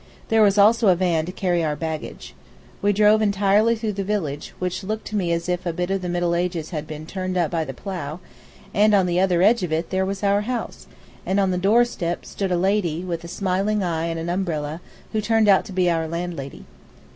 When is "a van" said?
0.87-1.27